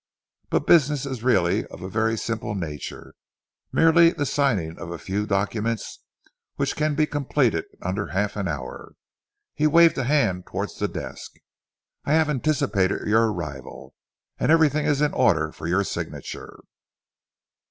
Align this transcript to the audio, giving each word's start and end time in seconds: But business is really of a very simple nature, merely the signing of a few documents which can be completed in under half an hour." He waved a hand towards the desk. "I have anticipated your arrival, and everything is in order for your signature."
But 0.49 0.65
business 0.65 1.05
is 1.05 1.21
really 1.21 1.63
of 1.67 1.83
a 1.83 1.87
very 1.87 2.17
simple 2.17 2.55
nature, 2.55 3.13
merely 3.71 4.09
the 4.09 4.25
signing 4.25 4.79
of 4.79 4.89
a 4.89 4.97
few 4.97 5.27
documents 5.27 5.99
which 6.55 6.75
can 6.75 6.95
be 6.95 7.05
completed 7.05 7.65
in 7.71 7.87
under 7.87 8.07
half 8.07 8.35
an 8.35 8.47
hour." 8.47 8.93
He 9.53 9.67
waved 9.67 9.99
a 9.99 10.05
hand 10.05 10.47
towards 10.47 10.79
the 10.79 10.87
desk. 10.87 11.33
"I 12.03 12.13
have 12.13 12.31
anticipated 12.31 13.07
your 13.07 13.31
arrival, 13.31 13.93
and 14.39 14.51
everything 14.51 14.87
is 14.87 15.01
in 15.01 15.13
order 15.13 15.51
for 15.51 15.67
your 15.67 15.83
signature." 15.83 16.61